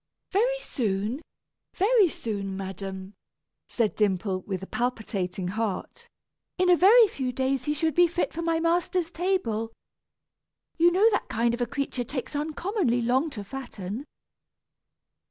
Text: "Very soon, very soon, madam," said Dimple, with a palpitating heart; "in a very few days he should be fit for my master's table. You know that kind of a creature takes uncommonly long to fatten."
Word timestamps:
"Very 0.31 0.57
soon, 0.57 1.21
very 1.75 2.09
soon, 2.09 2.57
madam," 2.57 3.13
said 3.69 3.95
Dimple, 3.95 4.41
with 4.47 4.63
a 4.63 4.65
palpitating 4.65 5.49
heart; 5.49 6.07
"in 6.57 6.71
a 6.71 6.75
very 6.75 7.07
few 7.07 7.31
days 7.31 7.65
he 7.65 7.73
should 7.75 7.93
be 7.93 8.07
fit 8.07 8.33
for 8.33 8.41
my 8.41 8.59
master's 8.59 9.11
table. 9.11 9.71
You 10.75 10.91
know 10.91 11.07
that 11.11 11.29
kind 11.29 11.53
of 11.53 11.61
a 11.61 11.67
creature 11.67 12.03
takes 12.03 12.35
uncommonly 12.35 13.03
long 13.03 13.29
to 13.29 13.43
fatten." 13.43 14.05